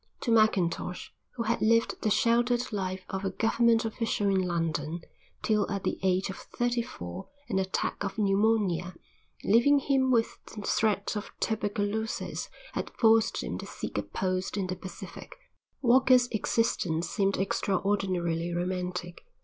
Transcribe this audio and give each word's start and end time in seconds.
To 0.21 0.31
Mackintosh, 0.31 1.11
who 1.35 1.43
had 1.43 1.61
lived 1.61 2.01
the 2.01 2.09
sheltered 2.09 2.73
life 2.73 3.05
of 3.07 3.23
a 3.23 3.29
government 3.29 3.85
official 3.85 4.29
in 4.29 4.41
London 4.41 5.01
till 5.43 5.69
at 5.71 5.83
the 5.83 5.99
age 6.01 6.27
of 6.31 6.37
thirty 6.37 6.81
four 6.81 7.29
an 7.49 7.59
attack 7.59 8.03
of 8.03 8.17
pneumonia, 8.17 8.95
leaving 9.43 9.77
him 9.77 10.09
with 10.09 10.43
the 10.45 10.63
threat 10.63 11.15
of 11.15 11.29
tuberculosis, 11.39 12.49
had 12.73 12.89
forced 12.97 13.43
him 13.43 13.59
to 13.59 13.67
seek 13.67 13.95
a 13.99 14.01
post 14.01 14.57
in 14.57 14.65
the 14.65 14.75
Pacific, 14.75 15.35
Walker's 15.83 16.27
existence 16.29 17.07
seemed 17.07 17.37
extraordinarily 17.37 18.51
romantic. 18.55 19.23